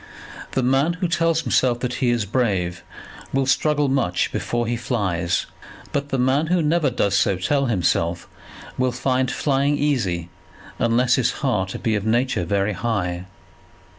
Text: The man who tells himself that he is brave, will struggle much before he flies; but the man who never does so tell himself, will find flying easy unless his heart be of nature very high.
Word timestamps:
The 0.53 0.63
man 0.63 0.93
who 0.93 1.07
tells 1.07 1.41
himself 1.41 1.79
that 1.81 1.93
he 2.01 2.09
is 2.09 2.25
brave, 2.25 2.83
will 3.31 3.45
struggle 3.45 3.87
much 3.87 4.31
before 4.31 4.65
he 4.65 4.75
flies; 4.75 5.45
but 5.91 6.09
the 6.09 6.17
man 6.17 6.47
who 6.47 6.63
never 6.63 6.89
does 6.89 7.15
so 7.15 7.37
tell 7.37 7.67
himself, 7.67 8.27
will 8.79 8.91
find 8.91 9.29
flying 9.29 9.77
easy 9.77 10.29
unless 10.79 11.17
his 11.17 11.31
heart 11.45 11.75
be 11.83 11.93
of 11.93 12.03
nature 12.03 12.45
very 12.45 12.73
high. 12.73 13.25